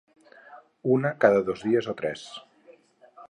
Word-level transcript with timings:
Una 0.95 1.11
cada 1.25 1.43
dos 1.51 1.63
dies 1.67 1.91
o 1.93 1.97
tres. 2.01 2.27